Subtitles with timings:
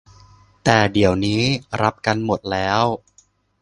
[0.63, 1.41] แต่เดี๋ยวนี้
[1.81, 2.83] รับกันหมดแล้ว